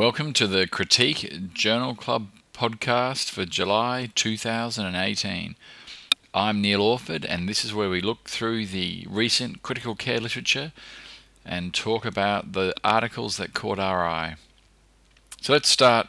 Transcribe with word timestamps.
welcome 0.00 0.32
to 0.32 0.46
the 0.46 0.66
Critique 0.66 1.52
Journal 1.52 1.94
Club 1.94 2.28
podcast 2.54 3.28
for 3.28 3.44
July 3.44 4.08
2018. 4.14 5.56
I'm 6.32 6.62
Neil 6.62 6.80
Orford, 6.80 7.26
and 7.26 7.46
this 7.46 7.66
is 7.66 7.74
where 7.74 7.90
we 7.90 8.00
look 8.00 8.26
through 8.26 8.64
the 8.64 9.06
recent 9.10 9.62
critical 9.62 9.94
care 9.94 10.18
literature 10.18 10.72
and 11.44 11.74
talk 11.74 12.06
about 12.06 12.54
the 12.54 12.72
articles 12.82 13.36
that 13.36 13.52
caught 13.52 13.78
our 13.78 14.06
eye. 14.06 14.36
So 15.42 15.52
let's 15.52 15.68
start 15.68 16.08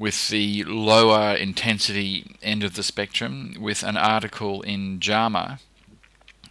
with 0.00 0.28
the 0.28 0.64
lower 0.64 1.36
intensity 1.36 2.34
end 2.42 2.64
of 2.64 2.74
the 2.74 2.82
spectrum 2.82 3.54
with 3.60 3.84
an 3.84 3.96
article 3.96 4.62
in 4.62 4.98
JAMA. 4.98 5.60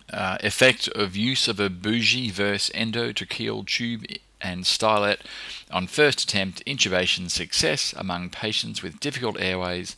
Uh, 0.09 0.37
effect 0.39 0.87
of 0.87 1.17
use 1.17 1.49
of 1.49 1.59
a 1.59 1.69
bougie 1.69 2.31
versus 2.31 2.73
endotracheal 2.73 3.67
tube 3.67 4.05
and 4.41 4.63
stylet 4.63 5.17
on 5.71 5.87
first 5.87 6.21
attempt 6.23 6.65
intubation 6.65 7.29
success 7.29 7.93
among 7.97 8.29
patients 8.29 8.81
with 8.81 8.99
difficult 8.99 9.39
airways 9.39 9.95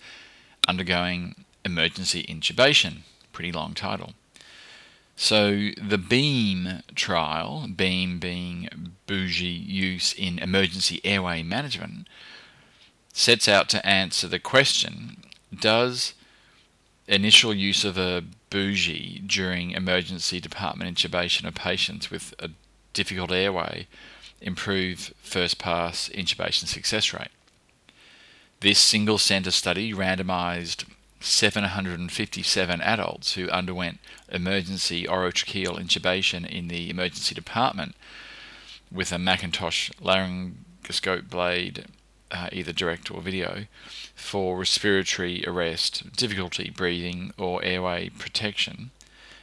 undergoing 0.68 1.46
emergency 1.66 2.24
intubation. 2.24 3.00
Pretty 3.32 3.52
long 3.52 3.74
title. 3.74 4.14
So, 5.16 5.70
the 5.82 5.98
BEAM 5.98 6.82
trial, 6.96 7.68
BEAM 7.74 8.20
being 8.20 8.92
bougie 9.06 9.46
use 9.46 10.14
in 10.14 10.40
emergency 10.40 11.02
airway 11.04 11.44
management, 11.44 12.08
sets 13.14 13.48
out 13.48 13.70
to 13.70 13.86
answer 13.86 14.28
the 14.28 14.40
question 14.40 15.18
Does 15.58 16.14
initial 17.08 17.54
use 17.54 17.84
of 17.84 17.98
a 17.98 18.24
bougie 18.50 19.22
during 19.26 19.72
emergency 19.72 20.40
department 20.40 20.98
intubation 20.98 21.46
of 21.46 21.54
patients 21.54 22.10
with 22.10 22.34
a 22.40 22.50
difficult 22.94 23.32
airway 23.32 23.88
improve 24.44 25.14
first 25.22 25.58
pass 25.58 26.10
intubation 26.10 26.68
success 26.68 27.14
rate. 27.14 27.32
This 28.60 28.80
single 28.80 29.18
centre 29.18 29.52
study 29.52 29.94
randomised 29.94 30.86
757 31.20 32.82
adults 32.82 33.34
who 33.34 33.50
underwent 33.50 34.00
emergency 34.30 35.06
orotracheal 35.06 35.80
intubation 35.80 36.46
in 36.46 36.68
the 36.68 36.90
emergency 36.90 37.34
department 37.34 37.96
with 38.92 39.12
a 39.12 39.18
Macintosh 39.18 39.90
laryngoscope 40.02 41.30
blade, 41.30 41.86
uh, 42.30 42.50
either 42.52 42.74
direct 42.74 43.10
or 43.10 43.22
video, 43.22 43.66
for 44.16 44.60
respiratory 44.60 45.44
arrest, 45.48 46.16
difficulty 46.16 46.70
breathing, 46.70 47.34
or 47.38 47.64
airway 47.64 48.10
protection. 48.10 48.92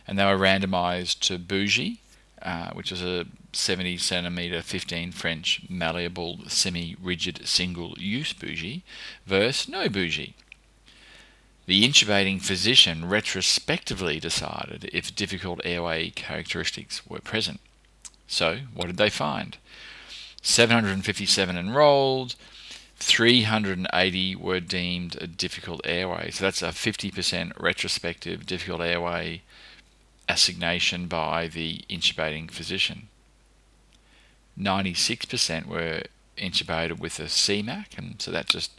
And 0.06 0.18
they 0.18 0.24
were 0.24 0.38
randomised 0.38 1.20
to 1.20 1.38
bougie, 1.38 2.00
uh, 2.42 2.70
which 2.72 2.90
is 2.92 3.02
a 3.02 3.26
70 3.52 3.96
centimeter 3.98 4.62
15 4.62 5.12
French 5.12 5.62
malleable 5.68 6.40
semi-rigid 6.48 7.46
single 7.46 7.94
use 7.98 8.32
bougie 8.32 8.82
versus 9.26 9.68
no 9.68 9.88
bougie. 9.88 10.34
The 11.66 11.86
intubating 11.86 12.40
physician 12.40 13.08
retrospectively 13.08 14.18
decided 14.18 14.90
if 14.92 15.14
difficult 15.14 15.60
airway 15.64 16.10
characteristics 16.10 17.06
were 17.06 17.20
present. 17.20 17.60
So, 18.26 18.60
what 18.74 18.86
did 18.86 18.96
they 18.96 19.10
find? 19.10 19.56
757 20.42 21.56
enrolled, 21.56 22.34
380 22.96 24.36
were 24.36 24.60
deemed 24.60 25.16
a 25.20 25.26
difficult 25.26 25.80
airway. 25.84 26.30
So 26.30 26.44
that's 26.44 26.62
a 26.62 26.68
50% 26.68 27.52
retrospective 27.58 28.46
difficult 28.46 28.82
airway 28.82 29.42
assignation 30.30 31.06
by 31.06 31.48
the 31.48 31.82
intubating 31.90 32.50
physician. 32.50 33.08
96% 34.58 35.66
were 35.66 36.02
intubated 36.38 36.98
with 36.98 37.18
a 37.18 37.24
CMAC, 37.24 37.98
and 37.98 38.20
so 38.22 38.30
that 38.30 38.46
just 38.46 38.70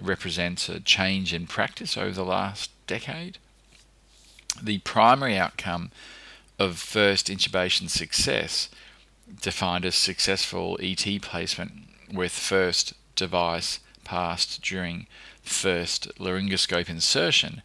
represents 0.00 0.68
a 0.68 0.80
change 0.80 1.34
in 1.34 1.46
practice 1.46 1.96
over 1.96 2.12
the 2.12 2.24
last 2.24 2.70
decade. 2.86 3.38
The 4.62 4.78
primary 4.78 5.36
outcome 5.36 5.90
of 6.58 6.78
first 6.78 7.26
intubation 7.28 7.88
success, 7.88 8.68
defined 9.40 9.84
as 9.84 9.94
successful 9.94 10.78
ET 10.80 11.04
placement 11.22 11.72
with 12.12 12.32
first 12.32 12.94
device 13.16 13.80
passed 14.04 14.62
during 14.62 15.06
first 15.42 16.08
laryngoscope 16.18 16.88
insertion, 16.88 17.62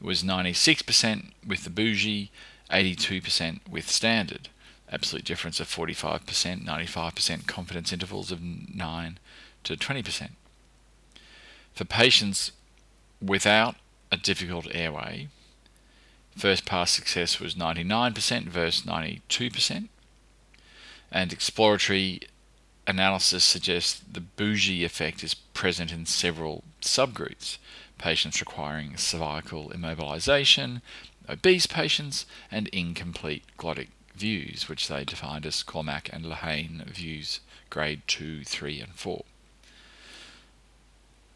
was 0.00 0.22
96% 0.22 1.30
with 1.46 1.64
the 1.64 1.70
bougie, 1.70 2.30
82% 2.70 3.60
with 3.68 3.90
standard. 3.90 4.48
Absolute 4.90 5.24
difference 5.24 5.60
of 5.60 5.68
45%, 5.68 6.64
95% 6.64 7.46
confidence 7.46 7.92
intervals 7.92 8.30
of 8.30 8.40
9 8.42 9.18
to 9.64 9.76
20%. 9.76 10.30
For 11.74 11.84
patients 11.84 12.52
without 13.20 13.76
a 14.10 14.16
difficult 14.16 14.68
airway, 14.72 15.28
first 16.36 16.64
pass 16.64 16.90
success 16.90 17.40
was 17.40 17.54
99% 17.54 18.44
versus 18.44 18.86
92%, 18.86 19.88
and 21.10 21.32
exploratory 21.32 22.20
analysis 22.86 23.42
suggests 23.42 24.00
the 24.10 24.20
bougie 24.20 24.84
effect 24.84 25.24
is 25.24 25.34
present 25.34 25.92
in 25.92 26.06
several 26.06 26.62
subgroups 26.80 27.58
patients 27.98 28.40
requiring 28.40 28.96
cervical 28.96 29.70
immobilization, 29.70 30.82
obese 31.28 31.66
patients, 31.66 32.26
and 32.50 32.68
incomplete 32.68 33.44
glottic 33.58 33.88
views, 34.14 34.68
which 34.68 34.88
they 34.88 35.04
defined 35.04 35.46
as 35.46 35.62
Cormack 35.62 36.08
and 36.12 36.24
Lehane 36.24 36.84
views 36.86 37.40
grade 37.70 38.02
2, 38.06 38.44
3, 38.44 38.80
and 38.80 38.94
4. 38.94 39.24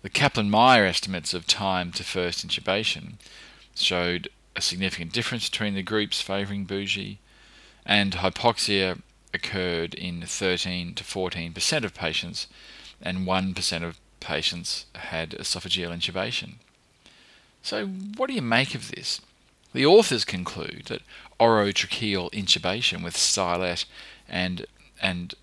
The 0.02 0.08
Kaplan 0.08 0.50
Meier 0.50 0.86
estimates 0.86 1.34
of 1.34 1.46
time 1.46 1.92
to 1.92 2.04
first 2.04 2.46
intubation 2.46 3.14
showed 3.74 4.28
a 4.56 4.62
significant 4.62 5.12
difference 5.12 5.48
between 5.48 5.74
the 5.74 5.82
groups 5.82 6.20
favouring 6.20 6.64
bougie, 6.64 7.18
and 7.84 8.14
hypoxia 8.14 9.00
occurred 9.34 9.94
in 9.94 10.22
13 10.22 10.94
to 10.94 11.04
14% 11.04 11.84
of 11.84 11.94
patients, 11.94 12.46
and 13.02 13.26
1% 13.26 13.82
of 13.82 14.00
patients 14.20 14.86
had 14.94 15.30
esophageal 15.30 15.90
intubation. 15.90 16.54
So, 17.62 17.86
what 17.86 18.28
do 18.28 18.34
you 18.34 18.42
make 18.42 18.74
of 18.74 18.90
this? 18.90 19.20
The 19.72 19.86
authors 19.86 20.24
conclude 20.24 20.86
that 20.86 21.02
orotracheal 21.38 22.30
intubation 22.32 23.02
with 23.02 23.14
stylet 23.14 23.84
and 24.28 24.66
and 25.00 25.34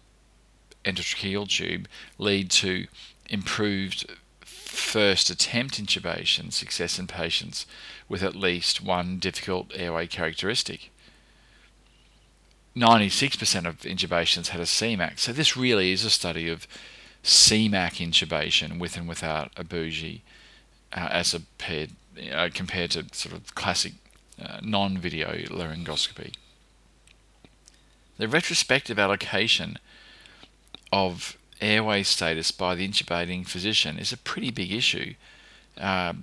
endotracheal 0.86 1.48
tube 1.48 1.88
lead 2.18 2.50
to 2.52 2.88
improved 3.30 4.06
first 4.42 5.30
attempt 5.30 5.84
intubation 5.84 6.54
success 6.54 7.00
in 7.00 7.08
patients 7.08 7.66
with 8.08 8.24
at 8.24 8.36
least 8.36 8.82
one 8.82 9.18
difficult 9.18 9.72
airway 9.76 10.08
characteristic. 10.08 10.92
96% 12.76 13.66
of 13.66 13.80
intubations 13.80 14.50
had 14.50 14.62
a 14.62 14.66
CMAC, 14.66 15.18
so 15.18 15.34
this 15.34 15.58
really 15.58 15.92
is 15.92 16.06
a 16.06 16.12
study 16.12 16.48
of 16.48 16.68
CMAC 17.28 18.08
intubation 18.08 18.80
with 18.80 18.96
and 18.96 19.06
without 19.06 19.52
a 19.58 19.64
bougie 19.66 20.22
uh, 20.94 21.10
as 21.12 21.34
a 21.34 21.42
paired, 21.58 21.92
uh, 22.32 22.48
compared 22.54 22.92
to 22.92 23.04
sort 23.12 23.36
of 23.36 23.54
classic 23.54 23.94
uh, 24.42 24.60
non-video 24.64 25.34
laryngoscopy. 25.50 26.34
The 28.18 28.30
retrospective 28.30 28.98
allocation 28.98 29.78
of 30.94 31.38
airway 31.60 32.04
status 32.04 32.52
by 32.52 32.76
the 32.76 32.88
intubating 32.88 33.46
physician 33.46 34.00
is 34.00 34.14
a 34.14 34.18
pretty 34.18 34.50
big 34.50 34.72
issue 34.72 35.16
uh, 35.78 36.14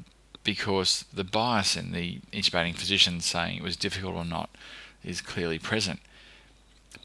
because 0.42 1.04
the 1.12 1.22
bias 1.22 1.76
in 1.76 1.92
the 1.92 2.20
intubating 2.32 2.74
physician 2.74 3.20
saying 3.20 3.58
it 3.58 3.62
was 3.62 3.76
difficult 3.76 4.14
or 4.14 4.24
not 4.24 4.48
is 5.04 5.20
clearly 5.20 5.58
present. 5.58 6.00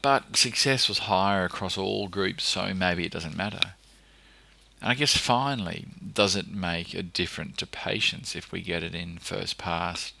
But 0.00 0.38
success 0.38 0.88
was 0.88 1.00
higher 1.00 1.44
across 1.44 1.76
all 1.76 2.08
groups, 2.08 2.44
so 2.44 2.72
maybe 2.72 3.04
it 3.04 3.12
doesn't 3.12 3.36
matter. 3.36 3.74
And 4.80 4.90
I 4.90 4.94
guess 4.94 5.16
finally, 5.16 5.86
does 6.14 6.36
it 6.36 6.48
make 6.48 6.94
a 6.94 7.02
difference 7.02 7.56
to 7.58 7.66
patients 7.66 8.34
if 8.34 8.50
we 8.50 8.62
get 8.62 8.82
it 8.82 8.94
in 8.94 9.18
first 9.18 9.58
pass 9.58 10.12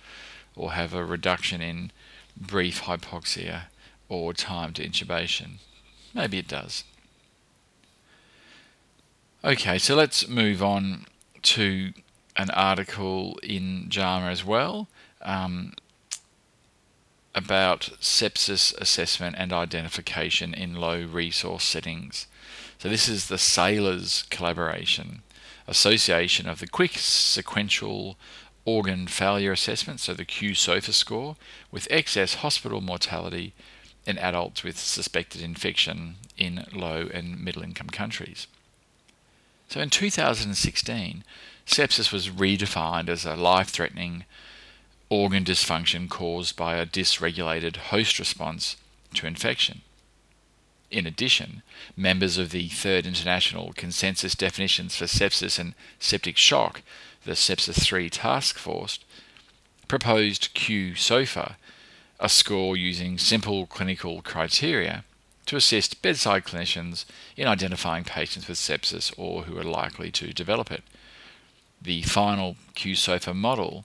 or 0.56 0.72
have 0.72 0.92
a 0.92 1.04
reduction 1.04 1.60
in 1.60 1.92
brief 2.36 2.82
hypoxia 2.82 3.62
or 4.08 4.32
time 4.32 4.72
to 4.74 4.86
intubation. 4.86 5.58
Maybe 6.14 6.38
it 6.38 6.48
does. 6.48 6.84
Okay, 9.44 9.78
so 9.78 9.94
let's 9.94 10.28
move 10.28 10.62
on 10.62 11.06
to 11.42 11.92
an 12.36 12.50
article 12.50 13.38
in 13.42 13.86
JAMA 13.88 14.26
as 14.26 14.44
well 14.44 14.88
um, 15.22 15.74
about 17.34 17.90
sepsis 18.00 18.76
assessment 18.78 19.36
and 19.38 19.52
identification 19.52 20.52
in 20.52 20.74
low 20.74 21.04
resource 21.04 21.64
settings. 21.64 22.26
So, 22.80 22.88
this 22.88 23.10
is 23.10 23.28
the 23.28 23.36
SAILORS 23.36 24.24
collaboration, 24.30 25.20
Association 25.68 26.48
of 26.48 26.60
the 26.60 26.66
Quick 26.66 26.92
Sequential 26.96 28.16
organ 28.64 29.06
failure 29.06 29.52
assessment, 29.52 30.00
so 30.00 30.14
the 30.14 30.24
qSOFA 30.24 30.94
score, 30.94 31.36
with 31.70 31.86
excess 31.90 32.36
hospital 32.36 32.80
mortality 32.80 33.52
in 34.06 34.16
adults 34.16 34.64
with 34.64 34.78
suspected 34.78 35.42
infection 35.42 36.14
in 36.38 36.64
low 36.72 37.10
and 37.12 37.44
middle 37.44 37.62
income 37.62 37.90
countries. 37.90 38.46
So 39.68 39.80
in 39.80 39.90
2016, 39.90 41.22
sepsis 41.66 42.10
was 42.10 42.30
redefined 42.30 43.10
as 43.10 43.26
a 43.26 43.36
life 43.36 43.68
threatening 43.68 44.24
organ 45.10 45.44
dysfunction 45.44 46.08
caused 46.08 46.56
by 46.56 46.76
a 46.76 46.86
dysregulated 46.86 47.76
host 47.76 48.18
response 48.18 48.76
to 49.16 49.26
infection. 49.26 49.82
In 50.90 51.06
addition, 51.06 51.62
members 51.96 52.36
of 52.36 52.50
the 52.50 52.68
Third 52.68 53.06
International 53.06 53.72
Consensus 53.74 54.34
Definitions 54.34 54.96
for 54.96 55.04
Sepsis 55.04 55.58
and 55.58 55.74
Septic 56.00 56.36
Shock, 56.36 56.82
the 57.24 57.32
Sepsis 57.32 57.84
3 57.84 58.10
Task 58.10 58.58
Force, 58.58 58.98
proposed 59.86 60.52
Q-SOFA, 60.54 61.56
a 62.18 62.28
score 62.28 62.76
using 62.76 63.18
simple 63.18 63.66
clinical 63.66 64.20
criteria 64.22 65.04
to 65.46 65.56
assist 65.56 66.02
bedside 66.02 66.44
clinicians 66.44 67.04
in 67.36 67.48
identifying 67.48 68.04
patients 68.04 68.46
with 68.46 68.58
sepsis 68.58 69.12
or 69.16 69.42
who 69.42 69.58
are 69.58 69.64
likely 69.64 70.10
to 70.12 70.32
develop 70.32 70.70
it. 70.70 70.84
The 71.80 72.02
final 72.02 72.56
Q-SOFA 72.74 73.34
model 73.34 73.84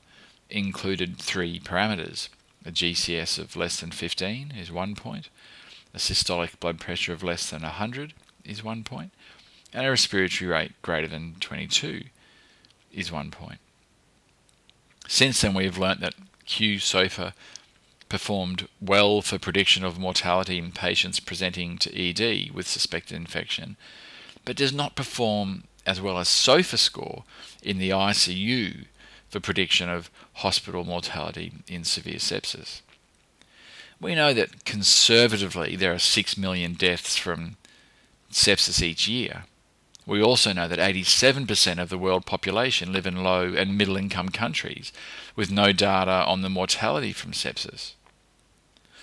included 0.50 1.18
three 1.18 1.60
parameters. 1.60 2.30
A 2.66 2.72
GCS 2.72 3.40
of 3.40 3.56
less 3.56 3.80
than 3.80 3.92
15 3.92 4.54
is 4.58 4.72
one 4.72 4.96
point, 4.96 5.30
a 5.95 5.97
systolic 5.97 6.59
blood 6.59 6.80
pressure 6.80 7.13
of 7.13 7.24
less 7.24 7.50
than 7.50 7.62
100 7.62 8.13
is 8.44 8.63
one 8.63 8.83
point, 8.83 9.12
and 9.74 9.86
a 9.86 9.89
respiratory 9.89 10.50
rate 10.50 10.74
greater 10.81 11.07
than 11.07 11.36
22 11.39 12.03
is 12.94 13.12
one 13.12 13.31
point. 13.31 13.59
Since 15.07 15.42
then, 15.42 15.53
we 15.53 15.63
have 15.63 15.77
learnt 15.77 16.01
that 16.01 16.15
Q-SOFA 16.45 17.33
performed 18.09 18.68
well 18.81 19.21
for 19.21 19.39
prediction 19.39 19.86
of 19.86 19.97
mortality 19.97 20.57
in 20.57 20.71
patients 20.74 21.19
presenting 21.19 21.77
to 21.77 21.98
ED 21.98 22.51
with 22.53 22.68
suspected 22.68 23.15
infection, 23.15 23.77
but 24.44 24.57
does 24.57 24.74
not 24.74 24.95
perform 24.95 25.63
as 25.86 26.01
well 26.01 26.18
as 26.18 26.27
SOFA 26.27 26.77
score 26.77 27.24
in 27.63 27.77
the 27.77 27.91
ICU 27.91 28.86
for 29.30 29.39
prediction 29.39 29.89
of 29.89 30.09
hospital 30.33 30.83
mortality 30.83 31.53
in 31.68 31.83
severe 31.83 32.19
sepsis. 32.19 32.81
We 34.00 34.15
know 34.15 34.33
that 34.33 34.65
conservatively 34.65 35.75
there 35.75 35.94
are 35.94 36.00
6 36.00 36.38
million 36.38 36.74
deaths 36.74 37.18
from 37.18 37.57
sepsis 38.31 38.81
each 38.81 39.07
year. 39.07 39.45
We 40.06 40.21
also 40.21 40.53
know 40.53 40.68
that 40.68 40.77
87% 40.77 41.81
of 41.81 41.89
the 41.89 41.97
world 41.97 42.25
population 42.25 42.94
live 42.94 43.07
in 43.07 43.24
low 43.24 43.53
and 43.53 43.77
middle 43.77 43.97
income 43.97 44.30
countries 44.30 44.92
with 45.36 45.51
no 45.51 45.71
data 45.71 46.24
on 46.25 46.42
the 46.42 46.50
mortality 46.50 47.12
from 47.12 47.31
sepsis. 47.31 47.94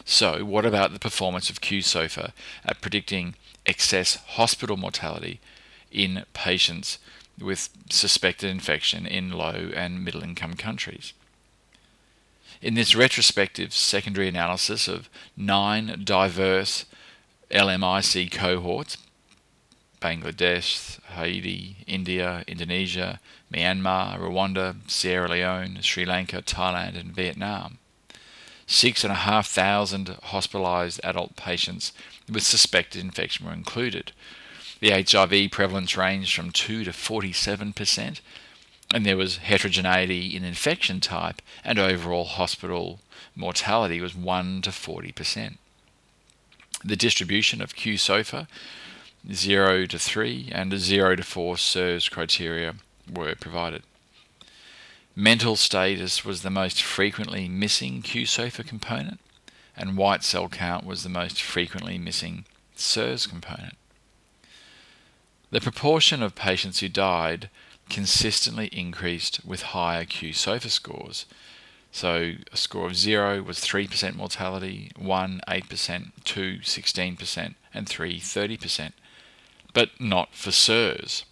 So, 0.04 0.44
what 0.44 0.64
about 0.64 0.92
the 0.92 0.98
performance 0.98 1.50
of 1.50 1.60
Q-SOFA 1.60 2.32
at 2.64 2.80
predicting 2.80 3.34
excess 3.66 4.16
hospital 4.16 4.76
mortality 4.76 5.40
in 5.90 6.24
patients 6.34 6.98
with 7.38 7.68
suspected 7.90 8.50
infection 8.50 9.06
in 9.06 9.30
low 9.30 9.70
and 9.74 10.04
middle 10.04 10.22
income 10.22 10.54
countries? 10.54 11.12
In 12.62 12.74
this 12.74 12.94
retrospective 12.94 13.74
secondary 13.74 14.28
analysis 14.28 14.86
of 14.86 15.10
nine 15.36 16.02
diverse 16.04 16.84
LMIC 17.50 18.30
cohorts 18.30 18.98
Bangladesh, 20.00 21.00
Haiti, 21.06 21.78
India, 21.88 22.44
Indonesia, 22.46 23.18
Myanmar, 23.52 24.16
Rwanda, 24.16 24.76
Sierra 24.88 25.28
Leone, 25.28 25.78
Sri 25.82 26.04
Lanka, 26.04 26.40
Thailand, 26.40 26.98
and 26.98 27.12
Vietnam. 27.12 27.78
Six 28.68 29.02
and 29.02 29.12
a 29.12 29.16
half 29.16 29.48
thousand 29.48 30.16
hospitalized 30.22 31.00
adult 31.02 31.34
patients 31.34 31.92
with 32.28 32.44
suspected 32.44 33.00
infection 33.00 33.44
were 33.44 33.52
included. 33.52 34.12
The 34.78 34.90
HIV 35.02 35.50
prevalence 35.50 35.96
ranged 35.96 36.34
from 36.34 36.52
2 36.52 36.84
to 36.84 36.92
47 36.92 37.72
percent, 37.72 38.20
and 38.92 39.06
there 39.06 39.16
was 39.16 39.38
heterogeneity 39.38 40.36
in 40.36 40.44
infection 40.44 41.00
type, 41.00 41.40
and 41.64 41.78
overall 41.78 42.24
hospital 42.24 43.00
mortality 43.34 44.00
was 44.00 44.14
1 44.14 44.62
to 44.62 44.70
40%. 44.70 45.56
The 46.84 46.96
distribution 46.96 47.62
of 47.62 47.74
Q-SOFA, 47.74 48.48
0 49.32 49.86
to 49.86 49.98
3 49.98 50.48
and 50.52 50.78
0 50.78 51.16
to 51.16 51.22
4 51.22 51.56
SIRS 51.56 52.08
criteria 52.08 52.74
were 53.10 53.34
provided. 53.34 53.82
Mental 55.14 55.56
status 55.56 56.24
was 56.24 56.42
the 56.42 56.50
most 56.50 56.82
frequently 56.82 57.48
missing 57.48 58.02
Q-SOFA 58.02 58.64
component, 58.64 59.20
and 59.76 59.96
white 59.96 60.24
cell 60.24 60.48
count 60.48 60.84
was 60.84 61.02
the 61.02 61.08
most 61.08 61.40
frequently 61.40 61.98
missing 61.98 62.44
SIRS 62.74 63.26
component. 63.26 63.76
The 65.50 65.60
proportion 65.60 66.22
of 66.22 66.34
patients 66.34 66.80
who 66.80 66.88
died 66.88 67.48
consistently 67.92 68.66
increased 68.68 69.44
with 69.44 69.62
higher 69.62 70.04
Q-SOFA 70.04 70.70
scores. 70.70 71.26
So 71.92 72.32
a 72.50 72.56
score 72.56 72.86
of 72.86 72.96
0 72.96 73.42
was 73.42 73.58
3% 73.58 74.16
mortality, 74.16 74.90
1 74.96 75.42
8%, 75.46 76.10
2 76.24 76.58
16%, 76.62 77.54
and 77.74 77.88
3 77.88 78.18
30%, 78.18 78.92
but 79.74 79.90
not 80.00 80.34
for 80.34 80.50
SIRS. 80.50 81.26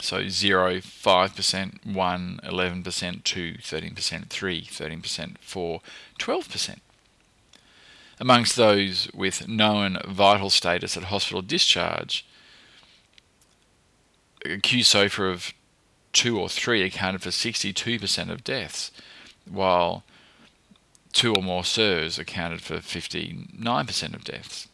So 0.00 0.28
0 0.28 0.78
5%, 0.78 1.86
1 1.86 2.40
11%, 2.42 3.24
2 3.24 3.54
13%, 3.54 4.26
3 4.26 4.62
13%, 4.62 5.38
4 5.38 5.80
12%. 6.18 6.78
Amongst 8.20 8.56
those 8.56 9.08
with 9.14 9.48
known 9.48 9.98
vital 10.06 10.50
status 10.50 10.96
at 10.96 11.04
hospital 11.04 11.42
discharge, 11.42 12.26
a 14.44 14.58
Q-SOFA 14.58 15.24
of 15.24 15.54
two 16.12 16.38
or 16.38 16.48
three 16.48 16.82
accounted 16.82 17.22
for 17.22 17.30
62% 17.30 18.30
of 18.30 18.44
deaths, 18.44 18.90
while 19.50 20.04
two 21.12 21.32
or 21.34 21.42
more 21.42 21.64
SIRS 21.64 22.18
accounted 22.18 22.60
for 22.60 22.76
59% 22.76 24.14
of 24.14 24.24
deaths. 24.24 24.68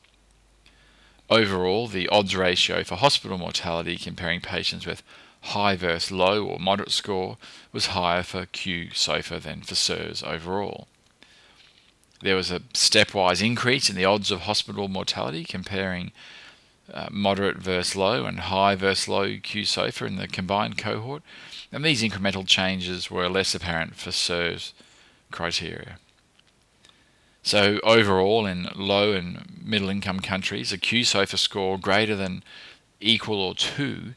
Overall, 1.28 1.86
the 1.86 2.08
odds 2.08 2.34
ratio 2.34 2.82
for 2.82 2.96
hospital 2.96 3.38
mortality 3.38 3.96
comparing 3.96 4.40
patients 4.40 4.86
with 4.86 5.02
high 5.42 5.76
versus 5.76 6.10
low 6.10 6.44
or 6.44 6.58
moderate 6.58 6.90
score 6.90 7.38
was 7.72 7.86
higher 7.86 8.22
for 8.22 8.46
Q-SOFA 8.46 9.38
than 9.40 9.62
for 9.62 9.74
SIRS 9.74 10.22
overall. 10.22 10.88
There 12.20 12.36
was 12.36 12.50
a 12.50 12.60
stepwise 12.74 13.44
increase 13.44 13.88
in 13.88 13.96
the 13.96 14.04
odds 14.04 14.30
of 14.30 14.40
hospital 14.40 14.88
mortality 14.88 15.44
comparing 15.44 16.12
uh, 16.92 17.08
moderate 17.10 17.58
versus 17.58 17.96
low 17.96 18.24
and 18.24 18.40
high 18.40 18.74
versus 18.74 19.08
low 19.08 19.36
Q-SOFA 19.42 20.06
in 20.06 20.16
the 20.16 20.28
combined 20.28 20.78
cohort, 20.78 21.22
and 21.72 21.84
these 21.84 22.02
incremental 22.02 22.46
changes 22.46 23.10
were 23.10 23.28
less 23.28 23.54
apparent 23.54 23.96
for 23.96 24.10
SIRS 24.10 24.72
criteria. 25.30 25.98
So 27.42 27.80
overall, 27.82 28.44
in 28.46 28.68
low 28.74 29.12
and 29.12 29.60
middle 29.64 29.88
income 29.88 30.20
countries, 30.20 30.72
a 30.72 30.78
Q-SOFA 30.78 31.38
score 31.38 31.78
greater 31.78 32.16
than 32.16 32.42
equal 33.00 33.40
or 33.40 33.54
2 33.54 34.14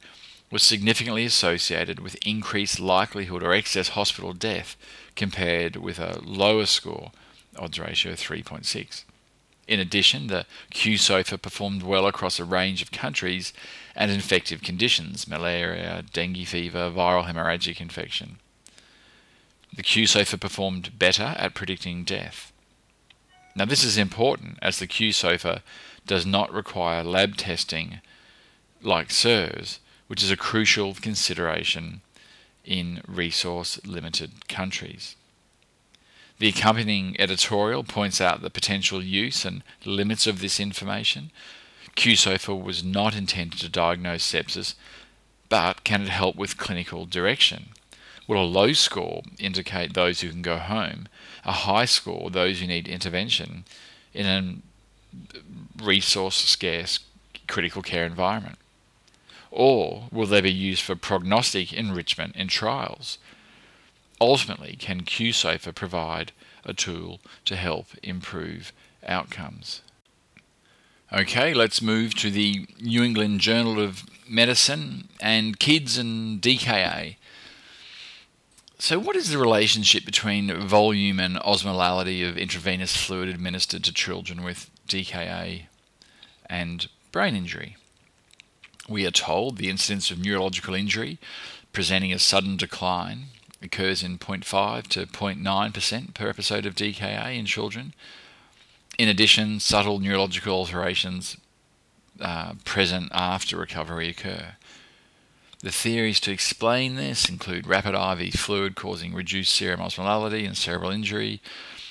was 0.51 0.61
significantly 0.61 1.25
associated 1.25 1.99
with 1.99 2.15
increased 2.25 2.79
likelihood 2.79 3.41
or 3.41 3.53
excess 3.53 3.89
hospital 3.89 4.33
death 4.33 4.75
compared 5.15 5.77
with 5.77 5.99
a 5.99 6.19
lower 6.23 6.65
score, 6.65 7.11
odds 7.57 7.79
ratio 7.79 8.13
3.6. 8.13 9.03
In 9.67 9.79
addition, 9.79 10.27
the 10.27 10.46
Q-SOFA 10.72 11.38
performed 11.38 11.84
well 11.84 12.05
across 12.05 12.39
a 12.39 12.46
range 12.46 12.82
of 12.82 12.91
countries 12.91 13.53
and 13.96 14.12
infective 14.12 14.62
conditions 14.62 15.27
malaria, 15.27 16.03
dengue 16.12 16.46
fever, 16.46 16.91
viral 16.91 17.25
hemorrhagic 17.25 17.79
infection. 17.79 18.39
The 19.75 19.84
Q-SOFA 19.84 20.38
performed 20.38 21.00
better 21.00 21.34
at 21.38 21.55
predicting 21.55 22.03
death. 22.03 22.51
Now, 23.55 23.65
this 23.65 23.84
is 23.84 23.98
important 23.98 24.60
as 24.62 24.79
the 24.79 24.88
Q-SOFA 24.88 25.62
does 26.05 26.25
not 26.25 26.53
require 26.53 27.03
lab 27.03 27.38
testing 27.38 28.01
like 28.82 29.12
SIRS, 29.12 29.79
which 30.08 30.22
is 30.22 30.32
a 30.32 30.38
crucial 30.38 30.93
consideration 30.93 32.01
in 32.65 33.01
resource 33.08 33.79
limited 33.86 34.48
countries. 34.48 35.15
The 36.43 36.50
accompanying 36.50 37.15
editorial 37.19 37.85
points 37.85 38.19
out 38.19 38.41
the 38.41 38.50
potential 38.50 39.01
use 39.01 39.45
and 39.45 39.63
limits 39.85 40.27
of 40.27 40.41
this 40.41 40.59
information. 40.59 41.31
Q-SOFA 41.95 42.53
was 42.53 42.83
not 42.83 43.15
intended 43.15 43.62
to 43.62 43.69
diagnose 43.69 44.29
sepsis, 44.29 44.73
but 45.47 45.85
can 45.85 46.01
it 46.01 46.09
help 46.09 46.35
with 46.35 46.57
clinical 46.57 47.05
direction? 47.05 47.69
Will 48.27 48.43
a 48.43 48.43
low 48.43 48.73
score 48.73 49.23
indicate 49.39 49.93
those 49.93 50.19
who 50.19 50.31
can 50.31 50.41
go 50.41 50.57
home? 50.57 51.07
A 51.45 51.53
high 51.53 51.85
score, 51.85 52.29
those 52.29 52.59
who 52.59 52.67
need 52.67 52.89
intervention 52.89 53.63
in 54.13 54.25
a 54.25 55.81
resource 55.81 56.35
scarce 56.35 57.00
critical 57.47 57.81
care 57.81 58.05
environment? 58.05 58.57
Or 59.50 60.09
will 60.12 60.27
they 60.27 60.41
be 60.41 60.51
used 60.51 60.81
for 60.81 60.97
prognostic 60.97 61.71
enrichment 61.71 62.35
in 62.35 62.50
trials? 62.50 63.17
Ultimately, 64.23 64.77
can 64.77 65.01
provide 65.73 66.31
a 66.63 66.73
tool 66.73 67.19
to 67.43 67.57
help 67.57 67.87
improve 68.01 68.71
outcomes? 69.05 69.81
Okay, 71.11 71.53
let's 71.53 71.81
move 71.81 72.15
to 72.15 72.31
the 72.31 72.65
New 72.79 73.03
England 73.03 73.41
Journal 73.41 73.81
of 73.81 74.05
Medicine 74.25 75.09
and 75.19 75.59
Kids 75.59 75.97
and 75.97 76.41
DKA. 76.41 77.17
So, 78.79 78.97
what 78.97 79.17
is 79.17 79.29
the 79.29 79.37
relationship 79.37 80.05
between 80.05 80.57
volume 80.57 81.19
and 81.19 81.35
osmolality 81.35 82.25
of 82.25 82.37
intravenous 82.37 82.95
fluid 82.95 83.27
administered 83.27 83.83
to 83.83 83.93
children 83.93 84.41
with 84.41 84.69
DKA 84.87 85.63
and 86.45 86.87
brain 87.11 87.35
injury? 87.35 87.75
We 88.87 89.05
are 89.05 89.11
told 89.11 89.57
the 89.57 89.69
incidence 89.69 90.11
of 90.11 90.19
neurological 90.23 90.75
injury 90.75 91.19
presenting 91.73 92.13
a 92.13 92.19
sudden 92.19 92.55
decline 92.55 93.25
occurs 93.63 94.03
in 94.03 94.17
0.5 94.17 94.88
to 94.88 95.05
0.9% 95.05 96.13
per 96.13 96.29
episode 96.29 96.65
of 96.65 96.75
DKA 96.75 97.38
in 97.38 97.46
children 97.46 97.93
in 98.98 99.10
addition, 99.10 99.60
subtle 99.60 100.00
neurological 100.00 100.55
alterations 100.55 101.38
uh, 102.20 102.53
present 102.63 103.10
after 103.12 103.58
recovery 103.58 104.10
occur. 104.10 104.55
The 105.60 105.72
theories 105.72 106.20
to 106.22 106.32
explain 106.32 106.96
this 106.96 107.29
include 107.29 107.65
rapid 107.65 107.96
IV 107.96 108.34
fluid 108.34 108.75
causing 108.75 109.13
reduced 109.13 109.53
serum 109.53 109.79
osmolality 109.79 110.46
and 110.46 110.58
cerebral 110.58 110.91
injury. 110.91 111.41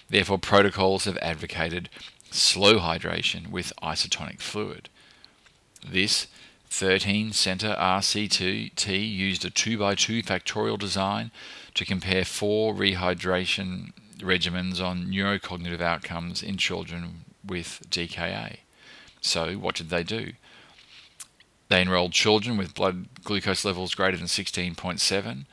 Therefore, 0.08 0.38
protocols 0.38 1.06
have 1.06 1.16
advocated 1.18 1.88
slow 2.30 2.78
hydration 2.78 3.50
with 3.50 3.72
isotonic 3.82 4.40
fluid. 4.40 4.88
This 5.86 6.28
13 6.68 7.32
center 7.32 7.74
RCT 7.78 9.10
used 9.10 9.44
a 9.44 9.50
2x2 9.50 10.24
factorial 10.24 10.78
design 10.78 11.30
to 11.74 11.84
compare 11.84 12.24
four 12.24 12.74
rehydration 12.74 13.92
regimens 14.18 14.80
on 14.80 15.06
neurocognitive 15.06 15.80
outcomes 15.80 16.42
in 16.42 16.56
children 16.56 17.24
with 17.44 17.82
DKA. 17.90 18.58
So, 19.20 19.54
what 19.54 19.74
did 19.74 19.90
they 19.90 20.02
do? 20.02 20.32
They 21.68 21.80
enrolled 21.80 22.12
children 22.12 22.56
with 22.56 22.74
blood 22.74 23.06
glucose 23.24 23.64
levels 23.64 23.94
greater 23.94 24.16
than 24.16 24.26
16.7. 24.26 25.46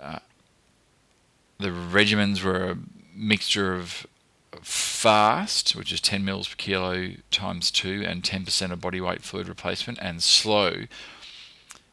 Uh, 0.00 0.18
the 1.58 1.68
regimens 1.68 2.42
were 2.42 2.70
a 2.70 2.78
mixture 3.14 3.74
of 3.74 4.06
fast, 4.62 5.76
which 5.76 5.92
is 5.92 6.00
10 6.00 6.24
mils 6.24 6.48
per 6.48 6.56
kilo 6.56 7.10
times 7.30 7.70
2 7.70 8.04
and 8.06 8.22
10% 8.22 8.72
of 8.72 8.80
body 8.80 9.00
weight 9.00 9.22
fluid 9.22 9.48
replacement, 9.48 9.98
and 10.00 10.22
slow, 10.22 10.86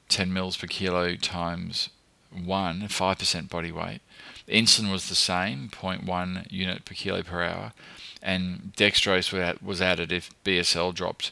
10 0.08 0.34
mils 0.34 0.58
per 0.58 0.68
kilo 0.68 1.16
times 1.16 1.90
1, 2.32 2.82
5% 2.82 3.50
body 3.50 3.72
weight. 3.72 4.02
Insulin 4.48 4.92
was 4.92 5.10
the 5.10 5.16
same, 5.16 5.70
0.1 5.70 6.52
unit 6.52 6.86
per 6.86 6.94
kilo 6.94 7.24
per 7.24 7.44
hour, 7.44 7.74
and 8.22 8.74
dextrose 8.76 9.62
was 9.62 9.82
added 9.82 10.12
if 10.12 10.32
BSL 10.44 10.94
dropped 10.94 11.32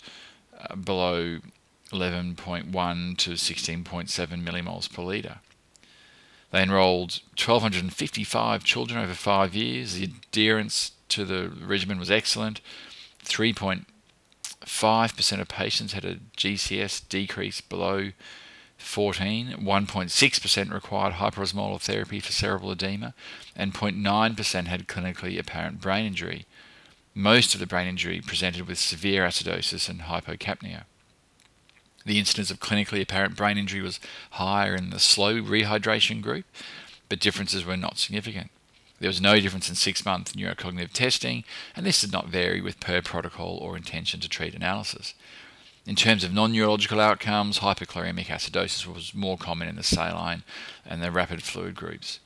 uh, 0.60 0.76
below 0.76 1.40
11.1 1.92 3.18
to 3.18 3.32
16.7 3.32 4.44
millimoles 4.44 4.92
per 4.92 5.02
litre. 5.02 5.40
They 6.52 6.64
enrolled 6.64 7.20
1,255 7.38 8.64
children 8.64 9.00
over 9.00 9.14
five 9.14 9.54
years. 9.54 9.96
The 9.96 10.06
adherence 10.06 10.94
to 11.10 11.26
the 11.26 11.50
regimen 11.50 12.00
was 12.00 12.10
excellent. 12.10 12.62
3.5% 13.26 15.42
of 15.42 15.50
patients 15.50 15.94
had 15.94 16.06
a 16.06 16.16
GCS 16.38 17.10
decrease 17.10 17.62
below 17.62 18.12
14, 18.78 19.58
1.6% 19.60 20.72
required 20.74 21.14
hyperosmolar 21.16 21.82
therapy 21.82 22.20
for 22.20 22.32
cerebral 22.32 22.72
edema, 22.72 23.14
and 23.56 23.74
0.9% 23.74 24.68
had 24.68 24.88
clinically 24.88 25.40
apparent 25.40 25.82
brain 25.82 26.06
injury. 26.06 26.46
Most 27.14 27.54
of 27.54 27.60
the 27.60 27.68
brain 27.68 27.88
injury 27.88 28.22
presented 28.22 28.68
with 28.68 28.78
severe 28.78 29.24
acidosis 29.24 29.90
and 29.90 30.02
hypocapnia. 30.02 30.84
The 32.06 32.20
incidence 32.20 32.52
of 32.52 32.60
clinically 32.60 33.02
apparent 33.02 33.36
brain 33.36 33.58
injury 33.58 33.82
was 33.82 34.00
higher 34.32 34.76
in 34.76 34.92
the 34.92 35.00
slow 35.00 35.42
rehydration 35.42 36.22
group, 36.22 36.46
but 37.10 37.20
differences 37.20 37.66
were 37.66 37.76
not 37.76 37.98
significant. 37.98 38.50
There 39.00 39.10
was 39.10 39.22
no 39.22 39.40
difference 39.40 39.70
in 39.70 39.76
six 39.76 40.06
month 40.06 40.34
neurocognitive 40.34 40.94
testing, 40.94 41.44
and 41.76 41.86
this 41.86 42.02
did 42.02 42.12
not 42.12 42.30
vary 42.30 42.62
with 42.62 42.80
per 42.80 43.02
protocol 43.02 43.58
or 43.58 43.76
intention 43.76 44.20
to 44.22 44.30
treat 44.30 44.56
analysis. 44.56 45.14
In 45.88 45.96
terms 45.96 46.26
of 46.26 46.34
non 46.34 46.52
neurological 46.52 47.00
outcomes, 47.00 47.60
hypochloremic 47.60 48.26
acidosis 48.26 48.86
was 48.86 49.16
more 49.16 49.38
common 49.38 49.70
in 49.70 49.78
the 49.78 49.84
saline 49.84 50.44
and 50.86 51.02
the 51.02 51.12
rapid 51.14 51.42
fluid 51.42 51.76
groups. 51.76 52.20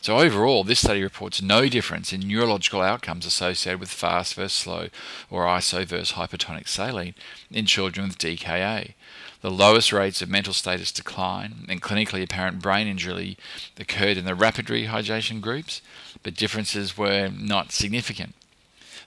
So, 0.00 0.18
overall, 0.18 0.64
this 0.64 0.80
study 0.80 1.04
reports 1.04 1.40
no 1.40 1.68
difference 1.68 2.12
in 2.12 2.26
neurological 2.26 2.82
outcomes 2.82 3.24
associated 3.24 3.78
with 3.78 3.90
fast 3.90 4.34
versus 4.34 4.52
slow 4.54 4.88
or 5.30 5.44
iso 5.44 5.86
versus 5.86 6.16
hypertonic 6.16 6.66
saline 6.66 7.14
in 7.48 7.66
children 7.66 8.08
with 8.08 8.18
DKA. 8.18 8.94
The 9.40 9.50
lowest 9.52 9.92
rates 9.92 10.20
of 10.20 10.28
mental 10.28 10.52
status 10.52 10.90
decline 10.90 11.64
and 11.68 11.80
clinically 11.80 12.24
apparent 12.24 12.60
brain 12.60 12.88
injury 12.88 13.38
occurred 13.78 14.16
in 14.16 14.24
the 14.24 14.34
rapid 14.34 14.66
rehydration 14.66 15.40
groups, 15.40 15.80
but 16.24 16.34
differences 16.34 16.98
were 16.98 17.28
not 17.28 17.70
significant. 17.70 18.34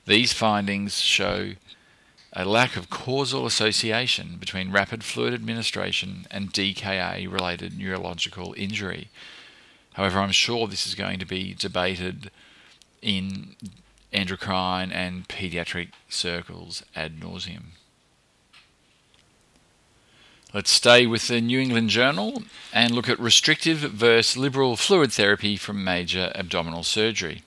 These 0.05 0.31
findings 0.31 1.01
show 1.01 1.55
a 2.33 2.45
lack 2.45 2.75
of 2.75 2.89
causal 2.89 3.45
association 3.45 4.37
between 4.39 4.71
rapid 4.71 5.03
fluid 5.03 5.33
administration 5.33 6.27
and 6.29 6.53
DKA 6.53 7.31
related 7.31 7.77
neurological 7.77 8.53
injury. 8.55 9.09
However, 9.93 10.19
I'm 10.19 10.31
sure 10.31 10.67
this 10.67 10.85
is 10.85 10.95
going 10.95 11.19
to 11.19 11.25
be 11.25 11.55
debated 11.57 12.29
in 13.01 13.55
endocrine 14.13 14.91
and 14.91 15.27
pediatric 15.27 15.89
circles 16.07 16.83
ad 16.95 17.19
nauseum. 17.19 17.73
Let's 20.53 20.71
stay 20.71 21.05
with 21.05 21.27
the 21.27 21.41
New 21.41 21.59
England 21.59 21.89
Journal 21.91 22.43
and 22.73 22.91
look 22.91 23.07
at 23.07 23.19
restrictive 23.19 23.79
versus 23.79 24.35
liberal 24.35 24.75
fluid 24.75 25.11
therapy 25.11 25.57
from 25.57 25.83
major 25.83 26.31
abdominal 26.33 26.83
surgery 26.83 27.43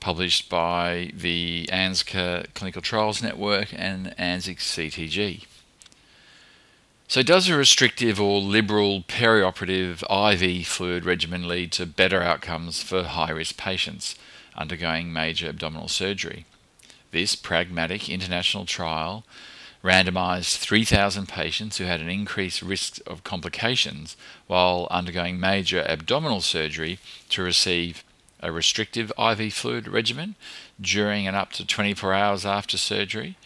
published 0.00 0.48
by 0.48 1.10
the 1.14 1.68
ANZCA 1.72 2.54
Clinical 2.54 2.82
Trials 2.82 3.22
Network 3.22 3.68
and 3.72 4.14
ANZIC 4.18 4.58
CTG. 4.58 5.44
So, 7.08 7.22
does 7.22 7.48
a 7.48 7.56
restrictive 7.56 8.20
or 8.20 8.40
liberal 8.40 9.02
perioperative 9.02 10.02
IV 10.10 10.66
fluid 10.66 11.04
regimen 11.04 11.46
lead 11.46 11.70
to 11.72 11.86
better 11.86 12.20
outcomes 12.20 12.82
for 12.82 13.04
high 13.04 13.30
risk 13.30 13.56
patients 13.56 14.16
undergoing 14.56 15.12
major 15.12 15.48
abdominal 15.48 15.88
surgery? 15.88 16.46
This 17.12 17.36
pragmatic 17.36 18.08
international 18.08 18.66
trial 18.66 19.24
randomized 19.84 20.56
3,000 20.58 21.28
patients 21.28 21.78
who 21.78 21.84
had 21.84 22.00
an 22.00 22.08
increased 22.08 22.60
risk 22.60 22.98
of 23.06 23.22
complications 23.22 24.16
while 24.48 24.88
undergoing 24.90 25.38
major 25.38 25.82
abdominal 25.82 26.40
surgery 26.40 26.98
to 27.28 27.40
receive 27.42 28.02
a 28.40 28.52
restrictive 28.52 29.12
IV 29.18 29.52
fluid 29.52 29.88
regimen 29.88 30.34
during 30.80 31.26
and 31.26 31.36
up 31.36 31.52
to 31.52 31.66
24 31.66 32.12
hours 32.12 32.46
after 32.46 32.76
surgery. 32.76 33.36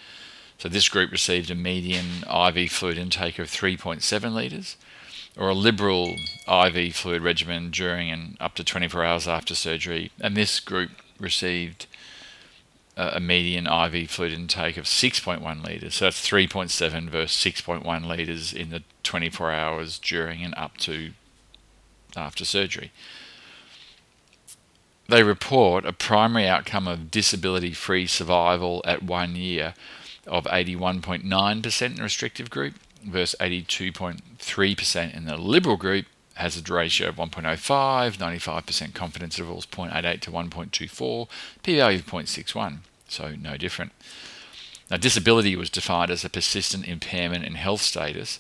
So 0.59 0.69
this 0.69 0.89
group 0.89 1.11
received 1.11 1.51
a 1.51 1.55
median 1.55 2.25
IV 2.25 2.71
fluid 2.71 2.99
intake 2.99 3.39
of 3.39 3.49
3.7 3.49 4.33
litres, 4.33 4.77
or 5.37 5.49
a 5.49 5.55
liberal 5.55 6.17
IV 6.47 6.95
fluid 6.95 7.23
regimen 7.23 7.71
during 7.71 8.11
and 8.11 8.37
up 8.41 8.55
to 8.57 8.65
24 8.65 9.05
hours 9.05 9.29
after 9.29 9.55
surgery, 9.55 10.11
and 10.21 10.37
this 10.37 10.61
group 10.61 10.91
received 11.19 11.87
a 12.97 13.21
median 13.21 13.67
IV 13.67 14.11
fluid 14.11 14.33
intake 14.33 14.77
of 14.77 14.85
6.1 14.85 15.65
litres. 15.65 15.95
So 15.95 16.07
that's 16.07 16.29
3.7 16.29 17.09
versus 17.09 17.55
6.1 17.55 18.07
litres 18.07 18.53
in 18.53 18.69
the 18.69 18.83
24 19.03 19.53
hours 19.53 19.99
during 19.99 20.45
and 20.45 20.55
up 20.57 20.77
to 20.79 21.13
after 22.15 22.45
surgery. 22.45 22.93
They 25.11 25.25
report 25.25 25.85
a 25.85 25.93
primary 25.93 26.47
outcome 26.47 26.87
of 26.87 27.11
disability 27.11 27.73
free 27.73 28.07
survival 28.07 28.81
at 28.85 29.03
one 29.03 29.35
year 29.35 29.75
of 30.25 30.45
81.9% 30.45 31.83
in 31.83 31.95
the 31.97 32.03
restrictive 32.05 32.49
group 32.49 32.75
versus 33.05 33.35
82.3% 33.41 35.17
in 35.17 35.25
the 35.25 35.37
liberal 35.37 35.77
group 35.77 36.07
hazard 36.35 36.71
ratio 36.71 37.09
of 37.09 37.17
1.05, 37.17 38.19
95% 38.19 38.95
confidence 38.95 39.37
intervals 39.37 39.67
0.88 39.67 40.21
to 40.21 40.31
1.24, 40.31 41.29
p-value 41.65 41.99
of 41.99 42.07
0.61, 42.07 42.79
so 43.09 43.35
no 43.35 43.57
different. 43.57 43.91
Now, 44.93 44.97
disability 44.97 45.57
was 45.57 45.71
defined 45.71 46.13
as 46.13 46.25
a 46.25 46.31
persistent 46.31 46.87
impairment 46.87 47.45
in 47.45 47.57
health 47.57 47.81
status 47.81 48.39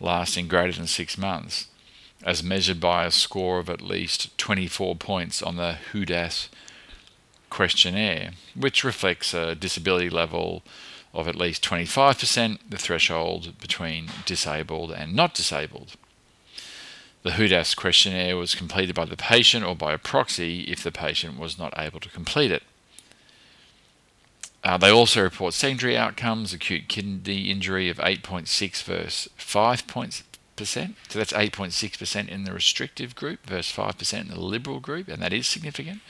lasting 0.00 0.48
greater 0.48 0.72
than 0.72 0.86
six 0.86 1.18
months 1.18 1.66
as 2.26 2.42
measured 2.42 2.80
by 2.80 3.06
a 3.06 3.10
score 3.12 3.60
of 3.60 3.70
at 3.70 3.80
least 3.80 4.36
24 4.36 4.96
points 4.96 5.40
on 5.40 5.54
the 5.54 5.78
WHODAS 5.92 6.48
questionnaire, 7.50 8.32
which 8.56 8.82
reflects 8.82 9.32
a 9.32 9.54
disability 9.54 10.10
level 10.10 10.64
of 11.14 11.28
at 11.28 11.36
least 11.36 11.64
25%, 11.64 12.58
the 12.68 12.76
threshold 12.76 13.56
between 13.60 14.08
disabled 14.26 14.90
and 14.90 15.14
not 15.14 15.34
disabled. 15.34 15.92
The 17.22 17.30
WHODAS 17.30 17.76
questionnaire 17.76 18.36
was 18.36 18.56
completed 18.56 18.96
by 18.96 19.04
the 19.04 19.16
patient 19.16 19.64
or 19.64 19.76
by 19.76 19.92
a 19.92 19.98
proxy 19.98 20.62
if 20.62 20.82
the 20.82 20.92
patient 20.92 21.38
was 21.38 21.56
not 21.56 21.74
able 21.78 22.00
to 22.00 22.08
complete 22.08 22.50
it. 22.50 22.64
Uh, 24.64 24.76
they 24.76 24.90
also 24.90 25.22
report 25.22 25.54
secondary 25.54 25.96
outcomes, 25.96 26.52
acute 26.52 26.88
kidney 26.88 27.52
injury 27.52 27.88
of 27.88 27.98
8.6 27.98 28.82
versus 28.82 29.28
5 29.36 29.86
points 29.86 30.22
percent. 30.22 30.35
So 31.08 31.18
that's 31.18 31.32
8.6% 31.32 32.28
in 32.28 32.44
the 32.44 32.52
restrictive 32.52 33.14
group 33.14 33.46
versus 33.46 33.76
5% 33.76 34.20
in 34.20 34.28
the 34.28 34.40
liberal 34.40 34.80
group, 34.80 35.08
and 35.08 35.22
that 35.22 35.32
is 35.32 35.46
significant. 35.46 36.00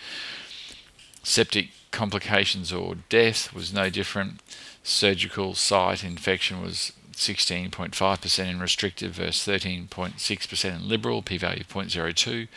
Septic 1.23 1.71
complications 1.91 2.73
or 2.73 2.97
death 3.09 3.53
was 3.53 3.73
no 3.73 3.91
different. 3.91 4.41
Surgical 4.83 5.55
site 5.55 6.05
infection 6.05 6.63
was 6.63 6.93
16.5% 7.13 8.49
in 8.49 8.61
restrictive 8.61 9.15
versus 9.15 9.61
13.6% 9.61 10.77
in 10.77 10.89
liberal, 10.89 11.23
p 11.23 11.39
value 11.39 11.65
0.02 11.65 12.49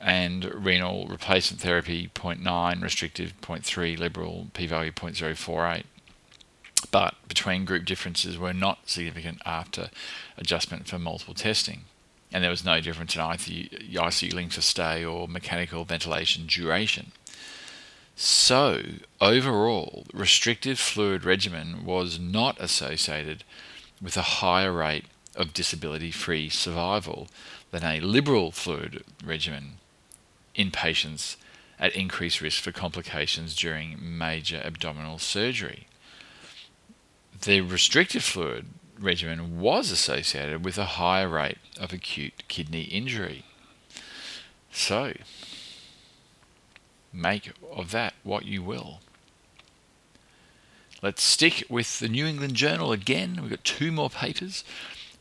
and 0.00 0.44
renal 0.54 1.06
replacement 1.06 1.60
therapy 1.60 2.10
0.9, 2.14 2.82
restrictive 2.82 3.34
0.3, 3.42 3.98
liberal 3.98 4.46
p-value 4.54 4.92
0.048. 4.92 5.84
But 6.90 7.14
between 7.28 7.64
group 7.64 7.84
differences 7.84 8.38
were 8.38 8.52
not 8.52 8.88
significant 8.88 9.40
after 9.44 9.90
adjustment 10.36 10.88
for 10.88 10.98
multiple 10.98 11.34
testing. 11.34 11.82
And 12.32 12.44
there 12.44 12.50
was 12.50 12.64
no 12.64 12.80
difference 12.80 13.16
in 13.16 13.22
ICU, 13.22 14.34
length 14.34 14.56
of 14.56 14.64
stay 14.64 15.04
or 15.04 15.28
mechanical 15.28 15.84
ventilation 15.84 16.46
duration. 16.46 17.12
So, 18.14 18.82
overall, 19.20 20.04
restrictive 20.12 20.78
fluid 20.78 21.24
regimen 21.24 21.84
was 21.84 22.18
not 22.18 22.60
associated 22.60 23.44
with 24.00 24.16
a 24.16 24.42
higher 24.42 24.72
rate 24.72 25.06
of 25.34 25.54
disability 25.54 26.10
free 26.10 26.48
survival 26.48 27.28
than 27.70 27.84
a 27.84 28.00
liberal 28.00 28.52
fluid 28.52 29.04
regimen 29.24 29.78
in 30.54 30.70
patients 30.70 31.36
at 31.78 31.96
increased 31.96 32.40
risk 32.40 32.62
for 32.62 32.72
complications 32.72 33.54
during 33.54 33.96
major 34.00 34.60
abdominal 34.64 35.18
surgery. 35.18 35.86
The 37.42 37.62
restrictive 37.62 38.22
fluid 38.22 38.66
regimen 38.98 39.60
was 39.60 39.90
associated 39.90 40.62
with 40.62 40.76
a 40.76 40.96
higher 41.00 41.28
rate 41.28 41.58
of 41.78 41.92
acute 41.92 42.42
kidney 42.48 42.82
injury. 42.82 43.44
So, 44.70 45.14
make 47.12 47.52
of 47.72 47.92
that 47.92 48.12
what 48.24 48.44
you 48.44 48.62
will. 48.62 49.00
Let's 51.02 51.22
stick 51.22 51.64
with 51.70 51.98
the 51.98 52.08
New 52.08 52.26
England 52.26 52.56
Journal 52.56 52.92
again. 52.92 53.38
We've 53.40 53.50
got 53.50 53.64
two 53.64 53.90
more 53.90 54.10
papers 54.10 54.62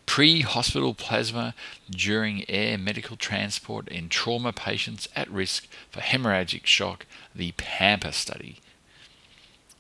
pre 0.06 0.42
hospital 0.42 0.94
plasma 0.94 1.54
during 1.90 2.50
air 2.50 2.78
medical 2.78 3.16
transport 3.16 3.88
in 3.88 4.10
trauma 4.10 4.52
patients 4.52 5.08
at 5.16 5.30
risk 5.30 5.68
for 5.90 6.02
hemorrhagic 6.02 6.66
shock, 6.66 7.06
the 7.34 7.54
PAMPer 7.54 8.12
study. 8.12 8.60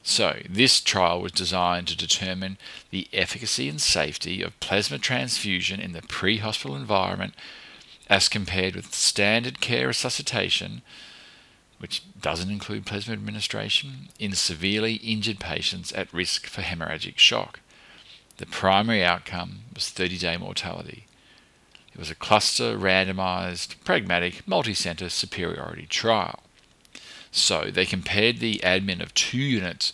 So, 0.01 0.41
this 0.49 0.79
trial 0.81 1.21
was 1.21 1.31
designed 1.31 1.87
to 1.89 1.97
determine 1.97 2.57
the 2.89 3.07
efficacy 3.13 3.69
and 3.69 3.81
safety 3.81 4.41
of 4.41 4.59
plasma 4.59 4.97
transfusion 4.97 5.79
in 5.79 5.91
the 5.91 6.01
pre 6.01 6.37
hospital 6.37 6.75
environment 6.75 7.35
as 8.09 8.29
compared 8.29 8.75
with 8.75 8.93
standard 8.93 9.61
care 9.61 9.87
resuscitation, 9.87 10.81
which 11.77 12.01
doesn't 12.19 12.49
include 12.49 12.85
plasma 12.85 13.13
administration, 13.13 14.09
in 14.17 14.33
severely 14.33 14.95
injured 14.95 15.39
patients 15.39 15.91
at 15.93 16.11
risk 16.13 16.47
for 16.47 16.61
hemorrhagic 16.61 17.17
shock. 17.17 17.59
The 18.37 18.45
primary 18.45 19.03
outcome 19.03 19.59
was 19.75 19.89
30 19.89 20.17
day 20.17 20.37
mortality. 20.37 21.05
It 21.93 21.99
was 21.99 22.09
a 22.09 22.15
cluster 22.15 22.77
randomized, 22.77 23.75
pragmatic, 23.83 24.47
multi 24.47 24.73
center 24.73 25.09
superiority 25.09 25.85
trial. 25.85 26.39
So 27.31 27.69
they 27.71 27.85
compared 27.85 28.39
the 28.39 28.59
admin 28.63 29.01
of 29.01 29.13
two 29.13 29.37
units 29.37 29.93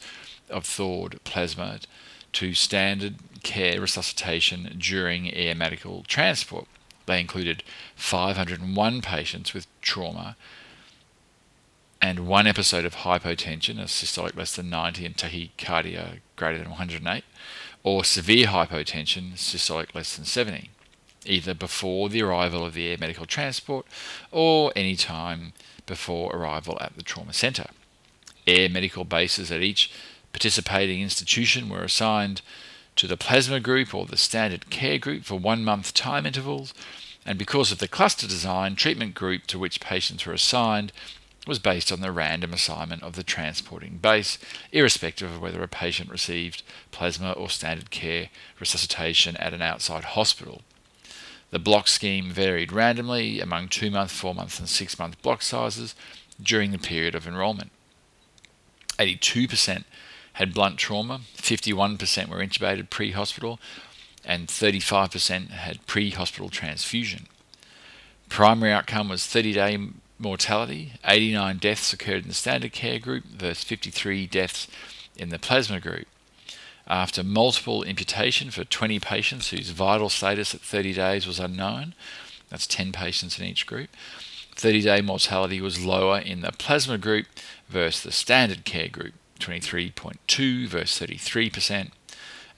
of 0.50 0.66
thawed 0.66 1.20
plasma 1.24 1.80
to 2.34 2.54
standard 2.54 3.16
care 3.44 3.80
resuscitation 3.80 4.76
during 4.78 5.34
air 5.34 5.56
medical 5.56 6.04
transport. 6.04 6.68
They 7.06 7.20
included 7.20 7.64
501 7.96 9.02
patients 9.02 9.54
with 9.54 9.68
trauma 9.82 10.36
and 12.02 12.28
one 12.28 12.46
episode 12.46 12.86
of 12.86 12.98
hypotension, 12.98 13.80
a 13.80 13.86
systolic 13.86 14.36
less 14.36 14.56
than 14.56 14.70
90 14.70 15.06
and 15.06 15.18
tachycardia 15.18 16.20
greater 16.36 16.60
than 16.60 16.70
108, 16.70 17.24
or 17.84 18.04
severe 18.04 18.48
hypotension, 18.48 19.34
systolic 19.34 19.96
less 19.96 20.16
than 20.16 20.26
70, 20.26 20.70
either 21.26 21.54
before 21.54 22.10
the 22.10 22.22
arrival 22.22 22.66
of 22.66 22.74
the 22.74 22.88
air 22.88 22.98
medical 23.00 23.26
transport 23.26 23.86
or 24.32 24.72
any 24.76 24.96
time 24.96 25.54
before 25.86 26.36
arrival 26.36 26.78
at 26.82 26.96
the 26.96 27.04
trauma 27.04 27.34
centre. 27.34 27.70
Air 28.48 28.70
medical 28.70 29.06
bases 29.06 29.52
at 29.52 29.62
each 29.62 29.92
participating 30.32 31.02
institution 31.02 31.70
were 31.70 31.84
assigned 31.84 32.42
to 32.96 33.08
the 33.08 33.18
plasma 33.18 33.60
group 33.60 33.94
or 33.94 34.06
the 34.06 34.18
standard 34.18 34.70
care 34.70 34.98
group 34.98 35.24
for 35.24 35.40
one 35.40 35.64
month 35.64 35.94
time 35.94 36.26
intervals, 36.26 36.74
and 37.26 37.40
because 37.40 37.72
of 37.72 37.80
the 37.80 37.88
cluster 37.88 38.28
design, 38.28 38.76
treatment 38.76 39.16
group 39.16 39.48
to 39.48 39.60
which 39.60 39.80
patients 39.80 40.26
were 40.26 40.34
assigned 40.34 40.92
was 41.48 41.60
based 41.60 41.92
on 41.92 42.02
the 42.02 42.12
random 42.12 42.54
assignment 42.54 43.04
of 43.04 43.16
the 43.16 43.24
transporting 43.24 43.98
base, 43.98 44.38
irrespective 44.72 45.32
of 45.32 45.42
whether 45.42 45.62
a 45.62 45.68
patient 45.68 46.10
received 46.10 46.64
plasma 46.92 47.32
or 47.34 47.50
standard 47.50 47.92
care 47.92 48.30
resuscitation 48.60 49.38
at 49.38 49.54
an 49.54 49.62
outside 49.62 50.04
hospital. 50.04 50.62
The 51.56 51.60
block 51.60 51.88
scheme 51.88 52.32
varied 52.32 52.74
randomly 52.74 53.40
among 53.40 53.70
two 53.70 53.90
month, 53.90 54.12
four 54.12 54.36
month, 54.36 54.60
and 54.60 54.68
six 54.68 55.00
month 55.00 55.22
block 55.22 55.42
sizes 55.42 55.96
during 56.44 56.72
the 56.72 56.78
period 56.78 57.16
of 57.16 57.26
enrolment. 57.26 57.72
82% 59.00 59.86
had 60.34 60.54
blunt 60.54 60.78
trauma, 60.78 61.22
51% 61.38 62.28
were 62.28 62.46
intubated 62.46 62.90
pre 62.90 63.12
hospital, 63.12 63.58
and 64.26 64.50
35% 64.50 65.52
had 65.52 65.88
pre 65.88 66.10
hospital 66.10 66.50
transfusion. 66.50 67.28
Primary 68.28 68.74
outcome 68.74 69.08
was 69.08 69.26
30 69.26 69.54
day 69.54 69.78
mortality 70.20 70.92
89 71.06 71.58
deaths 71.60 71.94
occurred 71.94 72.24
in 72.24 72.28
the 72.28 72.34
standard 72.34 72.74
care 72.74 73.00
group 73.00 73.24
versus 73.24 73.64
53 73.64 74.28
deaths 74.28 74.68
in 75.16 75.30
the 75.30 75.40
plasma 75.40 75.80
group. 75.80 76.08
After 76.88 77.24
multiple 77.24 77.84
imputation 77.84 78.52
for 78.52 78.64
20 78.64 79.00
patients 79.00 79.50
whose 79.50 79.72
vital 79.72 80.10
status 80.10 80.54
at 80.54 80.62
30 80.62 80.94
days 80.94 81.26
was 81.26 81.40
unknown, 81.40 81.96
that's 82.50 82.68
10 82.68 82.92
patients 82.92 83.40
in 83.40 83.46
each 83.46 83.66
group, 83.66 83.90
30 84.56 84.82
day 84.82 85.02
mortality 85.02 85.60
was 85.60 85.84
lower 85.84 86.20
in 86.20 86.42
the 86.42 86.52
plasma 86.52 86.98
group 86.98 87.26
versus 87.68 88.04
the 88.04 88.12
standard 88.12 88.66
care 88.66 88.88
group 88.88 89.14
23.2 89.40 90.68
versus 90.68 91.08
33%, 91.08 91.92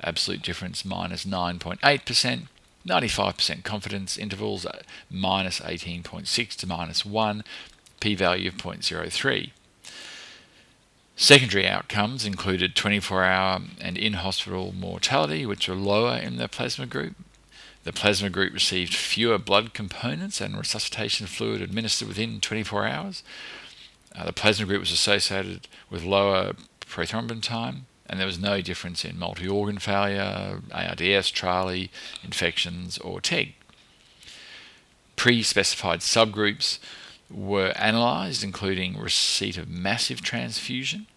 absolute 0.01 0.41
difference 0.41 0.85
minus 0.85 1.25
9.8%. 1.25 2.47
95% 2.87 3.63
confidence 3.65 4.17
intervals, 4.17 4.65
uh, 4.65 4.79
minus 5.11 5.59
18.6 5.59 6.55
to 6.55 6.67
minus 6.67 7.05
1, 7.05 7.43
p 7.99 8.15
value 8.15 8.47
of 8.47 8.55
0.03. 8.55 9.51
Secondary 11.19 11.67
outcomes 11.67 12.27
included 12.27 12.75
24 12.75 13.23
hour 13.23 13.61
and 13.81 13.97
in 13.97 14.13
hospital 14.13 14.71
mortality, 14.71 15.47
which 15.47 15.67
were 15.67 15.73
lower 15.73 16.15
in 16.15 16.37
the 16.37 16.47
plasma 16.47 16.85
group. 16.85 17.15
The 17.85 17.91
plasma 17.91 18.29
group 18.29 18.53
received 18.53 18.93
fewer 18.93 19.39
blood 19.39 19.73
components 19.73 20.39
and 20.39 20.55
resuscitation 20.55 21.25
fluid 21.25 21.59
administered 21.63 22.07
within 22.07 22.39
24 22.39 22.85
hours. 22.85 23.23
Uh, 24.15 24.25
the 24.25 24.33
plasma 24.33 24.67
group 24.67 24.81
was 24.81 24.91
associated 24.91 25.67
with 25.89 26.03
lower 26.03 26.53
prothrombin 26.81 27.41
time 27.41 27.87
and 28.05 28.19
there 28.19 28.27
was 28.27 28.39
no 28.39 28.61
difference 28.61 29.03
in 29.03 29.17
multi 29.17 29.47
organ 29.47 29.79
failure, 29.79 30.61
ARDS, 30.71 31.31
TRALI, 31.31 31.89
infections, 32.23 32.99
or 32.99 33.19
TEG. 33.19 33.55
Pre 35.15 35.41
specified 35.41 36.01
subgroups 36.01 36.77
were 37.29 37.73
analysed, 37.75 38.43
including 38.43 38.97
receipt 38.97 39.57
of 39.57 39.69
massive 39.69 40.21
transfusion 40.21 41.07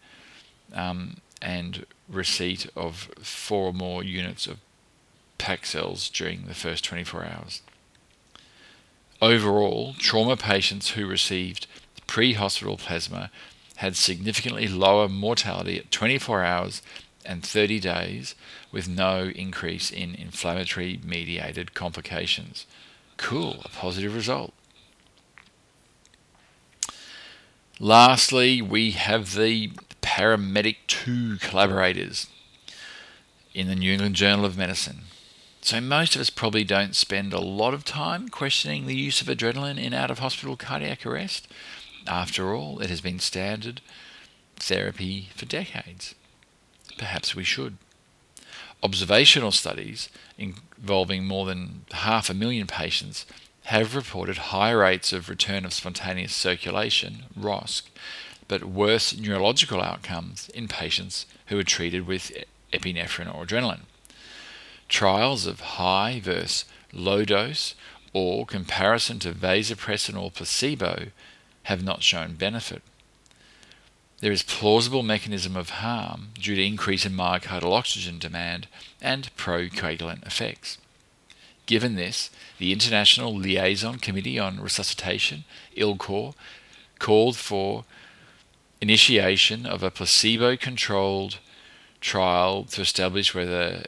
um, 0.72 1.18
and 1.40 1.86
receipt 2.08 2.68
of 2.76 3.10
four 3.20 3.66
or 3.68 3.72
more 3.72 4.02
units 4.02 4.46
of 4.46 4.58
packed 5.38 5.66
cells 5.66 6.08
during 6.10 6.46
the 6.46 6.54
first 6.54 6.84
24 6.84 7.24
hours. 7.24 7.62
Overall, 9.22 9.94
trauma 9.98 10.36
patients 10.36 10.90
who 10.90 11.06
received 11.06 11.66
pre 12.06 12.32
hospital 12.32 12.76
plasma 12.76 13.30
had 13.76 13.96
significantly 13.96 14.68
lower 14.68 15.08
mortality 15.08 15.78
at 15.78 15.90
24 15.90 16.44
hours 16.44 16.82
and 17.24 17.42
30 17.42 17.80
days 17.80 18.34
with 18.72 18.88
no 18.88 19.24
increase 19.34 19.90
in 19.90 20.14
inflammatory 20.14 21.00
mediated 21.04 21.74
complications. 21.74 22.66
Cool, 23.16 23.60
a 23.64 23.68
positive 23.68 24.14
result. 24.14 24.52
Lastly, 27.82 28.60
we 28.60 28.90
have 28.90 29.34
the 29.34 29.68
Paramedic 30.02 30.76
2 30.86 31.38
collaborators 31.38 32.26
in 33.54 33.68
the 33.68 33.74
New 33.74 33.94
England 33.94 34.16
Journal 34.16 34.44
of 34.44 34.58
Medicine. 34.58 35.04
So, 35.62 35.80
most 35.80 36.14
of 36.14 36.20
us 36.20 36.28
probably 36.28 36.62
don't 36.62 36.94
spend 36.94 37.32
a 37.32 37.40
lot 37.40 37.72
of 37.72 37.86
time 37.86 38.28
questioning 38.28 38.84
the 38.84 38.94
use 38.94 39.22
of 39.22 39.28
adrenaline 39.28 39.82
in 39.82 39.94
out 39.94 40.10
of 40.10 40.18
hospital 40.18 40.58
cardiac 40.58 41.06
arrest. 41.06 41.48
After 42.06 42.54
all, 42.54 42.80
it 42.80 42.90
has 42.90 43.00
been 43.00 43.18
standard 43.18 43.80
therapy 44.56 45.30
for 45.34 45.46
decades. 45.46 46.14
perhaps 46.98 47.34
we 47.34 47.44
should. 47.44 47.78
Observational 48.82 49.52
studies 49.52 50.10
involving 50.36 51.24
more 51.24 51.46
than 51.46 51.86
half 51.92 52.28
a 52.28 52.34
million 52.34 52.66
patients 52.66 53.24
have 53.70 53.94
reported 53.94 54.36
high 54.36 54.72
rates 54.72 55.12
of 55.12 55.28
return 55.28 55.64
of 55.64 55.72
spontaneous 55.72 56.34
circulation, 56.34 57.22
ROSC, 57.38 57.82
but 58.48 58.64
worse 58.64 59.16
neurological 59.16 59.80
outcomes 59.80 60.48
in 60.48 60.66
patients 60.66 61.24
who 61.46 61.56
are 61.56 61.62
treated 61.62 62.04
with 62.04 62.32
epinephrine 62.72 63.32
or 63.32 63.46
adrenaline. 63.46 63.82
Trials 64.88 65.46
of 65.46 65.60
high 65.60 66.18
versus 66.18 66.64
low 66.92 67.24
dose 67.24 67.76
or 68.12 68.44
comparison 68.44 69.20
to 69.20 69.32
vasopressin 69.32 70.20
or 70.20 70.32
placebo 70.32 71.12
have 71.62 71.84
not 71.84 72.02
shown 72.02 72.34
benefit. 72.34 72.82
There 74.18 74.32
is 74.32 74.42
plausible 74.42 75.04
mechanism 75.04 75.56
of 75.56 75.70
harm 75.70 76.30
due 76.34 76.56
to 76.56 76.66
increase 76.66 77.06
in 77.06 77.12
myocardial 77.12 77.72
oxygen 77.72 78.18
demand 78.18 78.66
and 79.00 79.30
procoagulant 79.36 80.26
effects. 80.26 80.76
Given 81.70 81.94
this, 81.94 82.30
the 82.58 82.72
International 82.72 83.32
Liaison 83.32 83.98
Committee 83.98 84.40
on 84.40 84.58
Resuscitation, 84.58 85.44
ILCOR, 85.76 86.34
called 86.98 87.36
for 87.36 87.84
initiation 88.80 89.66
of 89.66 89.84
a 89.84 89.90
placebo-controlled 89.92 91.38
trial 92.00 92.64
to 92.64 92.80
establish 92.80 93.36
whether 93.36 93.84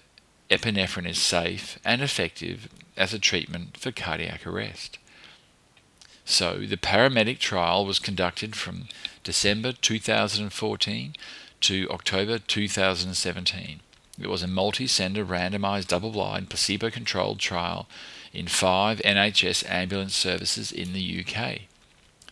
epinephrine 0.49 1.09
is 1.09 1.19
safe 1.19 1.81
and 1.85 2.03
effective 2.03 2.69
as 2.97 3.13
a 3.13 3.19
treatment 3.19 3.77
for 3.77 3.91
cardiac 3.91 4.47
arrest. 4.47 4.99
So, 6.25 6.61
the 6.61 6.77
paramedic 6.77 7.41
trial 7.41 7.85
was 7.85 7.99
conducted 7.99 8.55
from 8.55 8.87
December 9.25 9.73
2014 9.73 11.17
to 11.63 11.89
October 11.91 12.39
2017. 12.39 13.81
It 14.23 14.31
was 14.31 14.45
a 14.45 14.47
multi 14.47 14.87
center 14.87 15.25
randomized 15.25 15.89
double 15.89 16.13
blind 16.13 16.49
placebo 16.49 16.91
controlled 16.91 17.41
trial 17.41 17.89
in 18.33 18.47
five 18.47 19.01
NHS 19.01 19.69
ambulance 19.69 20.15
services 20.15 20.71
in 20.71 20.93
the 20.93 21.25
UK. 21.27 21.63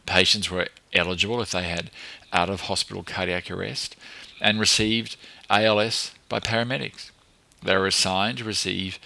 Patients 0.06 0.50
were 0.50 0.68
eligible 0.92 1.42
if 1.42 1.50
they 1.50 1.64
had 1.64 1.90
out 2.32 2.48
of 2.48 2.62
hospital 2.62 3.02
cardiac 3.02 3.50
arrest 3.50 3.96
and 4.40 4.60
received 4.60 5.16
ALS 5.50 6.12
by 6.28 6.38
paramedics. 6.38 7.10
They 7.60 7.76
were 7.76 7.88
assigned 7.88 8.38
to 8.38 8.44
receive 8.44 9.00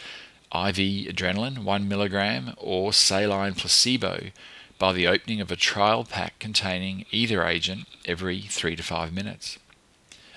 IV 0.54 0.76
adrenaline 1.08 1.64
1 1.64 1.88
milligram 1.88 2.54
or 2.58 2.92
saline 2.92 3.54
placebo 3.54 4.30
by 4.78 4.92
the 4.92 5.06
opening 5.06 5.40
of 5.40 5.50
a 5.50 5.56
trial 5.56 6.04
pack 6.04 6.38
containing 6.38 7.06
either 7.10 7.46
agent 7.46 7.88
every 8.04 8.42
3 8.42 8.76
to 8.76 8.82
5 8.82 9.12
minutes. 9.12 9.58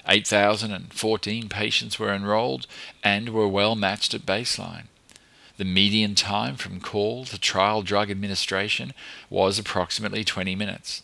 8,014 0.07 1.49
patients 1.49 1.99
were 1.99 2.13
enrolled 2.13 2.65
and 3.03 3.29
were 3.29 3.47
well 3.47 3.75
matched 3.75 4.13
at 4.13 4.25
baseline. 4.25 4.85
The 5.57 5.65
median 5.65 6.15
time 6.15 6.55
from 6.55 6.79
call 6.79 7.25
to 7.25 7.39
trial 7.39 7.81
drug 7.81 8.11
administration 8.11 8.93
was 9.29 9.57
approximately 9.57 10.23
20 10.23 10.55
minutes. 10.55 11.01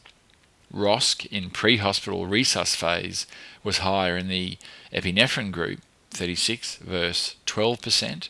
ROSC 0.74 1.26
in 1.28 1.50
pre 1.50 1.78
hospital 1.78 2.26
resus 2.28 2.76
phase 2.76 3.28
was 3.64 3.80
higher 3.80 4.18
in 4.18 4.28
the 4.28 4.58
epinephrine 4.92 5.52
group, 5.52 5.80
36 6.12 6.78
versus 6.78 7.36
12%, 7.46 8.30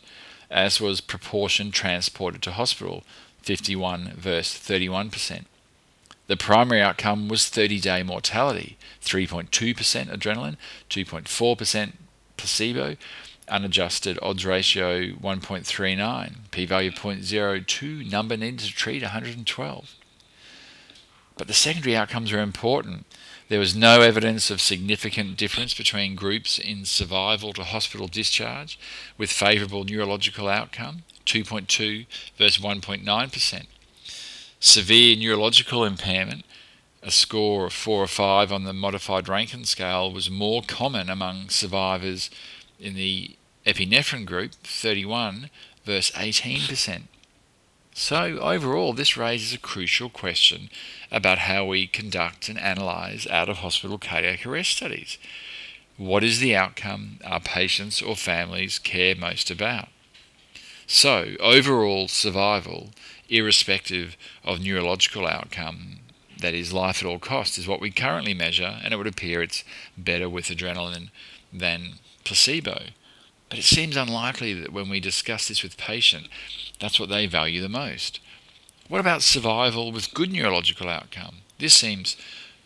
as 0.49 0.79
was 0.79 1.01
proportion 1.01 1.71
transported 1.71 2.41
to 2.41 2.51
hospital, 2.51 3.03
51 3.41 4.13
versus 4.15 4.59
31%. 4.59 5.45
The 6.27 6.37
primary 6.37 6.81
outcome 6.81 7.27
was 7.27 7.49
30 7.49 7.79
day 7.79 8.03
mortality 8.03 8.77
3.2% 9.01 9.49
adrenaline, 10.09 10.57
2.4% 10.89 11.93
placebo, 12.37 12.95
unadjusted 13.49 14.17
odds 14.21 14.45
ratio 14.45 15.13
1.39, 15.15 16.35
p 16.51 16.65
value 16.65 16.91
0.02, 16.91 18.09
number 18.09 18.37
needed 18.37 18.59
to 18.59 18.71
treat 18.71 19.01
112. 19.01 19.95
But 21.35 21.47
the 21.47 21.53
secondary 21.53 21.95
outcomes 21.95 22.31
are 22.31 22.39
important. 22.39 23.05
There 23.49 23.59
was 23.59 23.75
no 23.75 24.01
evidence 24.01 24.49
of 24.49 24.61
significant 24.61 25.35
difference 25.35 25.73
between 25.73 26.15
groups 26.15 26.57
in 26.57 26.85
survival 26.85 27.53
to 27.53 27.63
hospital 27.63 28.07
discharge 28.07 28.79
with 29.17 29.31
favourable 29.31 29.83
neurological 29.83 30.47
outcome, 30.47 31.03
2.2 31.25 32.05
versus 32.37 32.63
1.9%. 32.63 33.65
Severe 34.65 35.17
neurological 35.17 35.83
impairment, 35.83 36.45
a 37.01 37.11
score 37.11 37.65
of 37.65 37.73
4 37.73 38.03
or 38.03 38.07
5 38.07 38.49
on 38.49 38.63
the 38.63 38.71
modified 38.71 39.27
Rankin 39.27 39.65
scale, 39.65 40.09
was 40.09 40.29
more 40.29 40.61
common 40.65 41.09
among 41.09 41.49
survivors 41.49 42.29
in 42.79 42.93
the 42.95 43.35
epinephrine 43.65 44.25
group, 44.25 44.53
31 44.63 45.49
versus 45.83 46.15
18%. 46.15 47.01
So, 47.93 48.39
overall, 48.39 48.93
this 48.93 49.17
raises 49.17 49.53
a 49.53 49.57
crucial 49.57 50.09
question 50.09 50.69
about 51.11 51.39
how 51.39 51.65
we 51.65 51.85
conduct 51.85 52.47
and 52.47 52.57
analyse 52.57 53.27
out 53.27 53.49
of 53.49 53.57
hospital 53.57 53.97
cardiac 53.97 54.45
arrest 54.45 54.77
studies. 54.77 55.17
What 55.97 56.23
is 56.23 56.39
the 56.39 56.55
outcome 56.55 57.19
our 57.25 57.41
patients 57.41 58.01
or 58.01 58.15
families 58.15 58.79
care 58.79 59.13
most 59.13 59.51
about? 59.51 59.89
So, 60.87 61.35
overall 61.41 62.07
survival 62.07 62.91
irrespective 63.33 64.15
of 64.43 64.61
neurological 64.61 65.25
outcome, 65.25 65.97
that 66.39 66.53
is 66.53 66.71
life 66.71 67.01
at 67.01 67.07
all 67.07 67.19
costs, 67.19 67.57
is 67.57 67.67
what 67.67 67.81
we 67.81 67.89
currently 67.89 68.33
measure, 68.33 68.79
and 68.83 68.93
it 68.93 68.97
would 68.97 69.07
appear 69.07 69.41
it's 69.41 69.63
better 69.97 70.29
with 70.29 70.45
adrenaline 70.45 71.09
than 71.51 71.93
placebo. 72.23 72.87
But 73.49 73.59
it 73.59 73.65
seems 73.65 73.97
unlikely 73.97 74.53
that 74.55 74.73
when 74.73 74.89
we 74.89 74.99
discuss 74.99 75.47
this 75.47 75.63
with 75.63 75.77
patients, 75.77 76.29
that's 76.79 76.99
what 76.99 77.09
they 77.09 77.25
value 77.25 77.61
the 77.61 77.69
most. 77.69 78.19
What 78.87 78.99
about 78.99 79.23
survival 79.23 79.91
with 79.91 80.13
good 80.13 80.31
neurological 80.31 80.89
outcome? 80.89 81.37
This 81.57 81.73
seems 81.73 82.17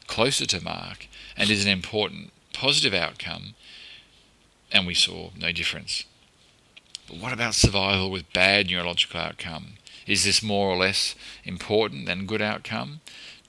closer 0.08 0.46
to 0.48 0.64
mark 0.64 1.08
and 1.38 1.50
is 1.50 1.66
an 1.66 1.72
important 1.72 2.32
positive 2.54 2.94
outcome, 2.94 3.54
and 4.72 4.86
we 4.88 4.94
saw 4.94 5.30
no 5.38 5.52
difference. 5.52 6.06
But 7.08 7.18
what 7.18 7.32
about 7.32 7.56
survival 7.56 8.12
with 8.12 8.34
bad 8.34 8.68
neurological 8.68 9.20
outcome? 9.20 9.77
Is 10.08 10.24
this 10.24 10.42
more 10.42 10.70
or 10.70 10.78
less 10.78 11.14
important 11.44 12.06
than 12.06 12.26
good 12.26 12.42
outcome 12.42 13.02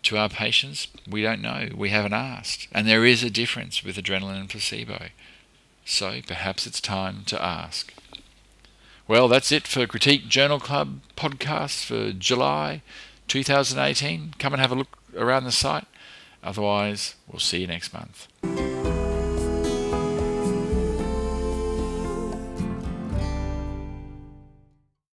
to 0.03 0.19
our 0.19 0.29
patients? 0.29 0.89
We 1.09 1.23
don't 1.23 1.41
know. 1.41 1.69
We 1.75 1.91
haven't 1.91 2.13
asked. 2.13 2.69
And 2.73 2.87
there 2.87 3.07
is 3.07 3.23
a 3.23 3.31
difference 3.31 3.85
with 3.85 3.97
adrenaline 3.97 4.41
and 4.41 4.51
placebo. 4.51 5.07
So 5.85 6.21
perhaps 6.27 6.67
it's 6.67 6.81
time 6.81 7.23
to 7.27 7.43
ask. 7.43 7.95
Well, 9.07 9.29
that's 9.29 9.53
it 9.53 9.67
for 9.67 9.87
Critique 9.87 10.29
Journal 10.29 10.61
Club 10.61 11.01
podcast 11.17 11.85
for 11.85 12.13
July 12.13 12.83
2018. 13.29 14.35
Come 14.39 14.53
and 14.53 14.61
have 14.61 14.73
a 14.73 14.75
look 14.75 14.99
around 15.17 15.45
the 15.45 15.53
site. 15.53 15.87
Otherwise, 16.43 17.15
we'll 17.27 17.41
see 17.41 17.61
you 17.61 17.67
next 17.67 17.95
month. 17.95 18.27